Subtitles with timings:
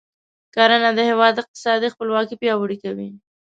[0.55, 3.09] کرنه د هیواد اقتصادي خپلواکي پیاوړې کوي.